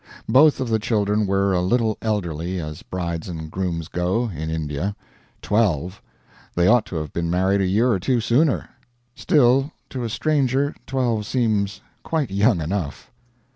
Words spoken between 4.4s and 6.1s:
India twelve;